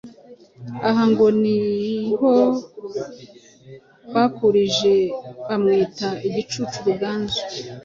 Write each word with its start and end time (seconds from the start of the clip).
Aha 0.87 1.03
ngo 1.11 1.25
niho 1.41 2.33
bakurije 4.13 4.95
bamwita 5.47 6.07
“Igicucu 6.27 6.77
Ruganzu.” 6.87 7.41